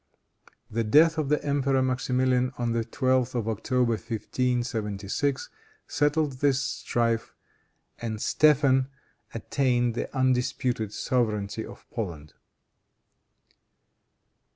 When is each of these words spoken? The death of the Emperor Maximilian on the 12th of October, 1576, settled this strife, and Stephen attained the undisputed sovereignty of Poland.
The 0.71 0.83
death 0.83 1.19
of 1.19 1.29
the 1.29 1.45
Emperor 1.45 1.83
Maximilian 1.83 2.53
on 2.57 2.71
the 2.71 2.83
12th 2.83 3.35
of 3.35 3.47
October, 3.47 3.91
1576, 3.91 5.47
settled 5.87 6.31
this 6.39 6.59
strife, 6.59 7.35
and 7.99 8.19
Stephen 8.19 8.87
attained 9.35 9.93
the 9.93 10.11
undisputed 10.17 10.91
sovereignty 10.91 11.63
of 11.63 11.85
Poland. 11.91 12.33